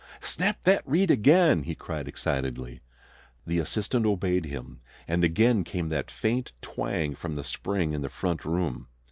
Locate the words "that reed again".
0.63-1.61